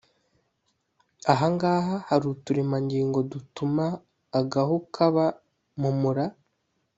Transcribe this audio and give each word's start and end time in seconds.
Ahangaha 1.33 1.95
hari 2.07 2.25
uturemangingo 2.33 3.17
dutuma 3.31 3.85
agahu 4.39 4.75
kaba 4.95 5.25
mu 5.81 5.91
mura 6.01 6.25